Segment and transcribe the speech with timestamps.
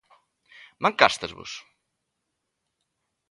[0.83, 1.51] Mancástesvos?